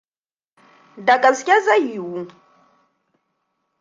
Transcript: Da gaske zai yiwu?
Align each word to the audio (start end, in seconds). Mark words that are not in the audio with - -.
Da 1.05 1.15
gaske 1.23 1.55
zai 1.65 1.79
yiwu? 1.87 2.21